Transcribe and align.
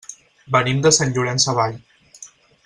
Venim 0.55 0.79
de 0.87 0.91
Sant 0.99 1.13
Llorenç 1.17 1.47
Savall. 1.47 1.77